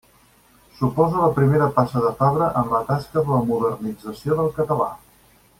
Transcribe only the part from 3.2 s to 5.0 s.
de la modernització del català.